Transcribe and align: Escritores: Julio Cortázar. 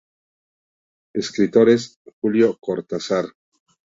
Escritores: 1.13 1.99
Julio 2.21 2.57
Cortázar. 2.59 3.25